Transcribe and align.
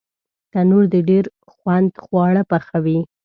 تنور 0.51 0.85
د 0.93 0.95
ډېر 1.09 1.25
خوند 1.53 1.91
خواړه 2.03 2.43
پخوي 2.51 2.99